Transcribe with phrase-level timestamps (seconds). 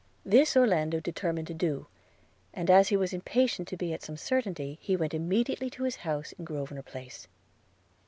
[0.25, 1.85] This Orlando determined to do;
[2.55, 5.97] and as he was impatient to be at some certainty, he went immediately to his
[5.97, 7.27] house in Grosvenor Place.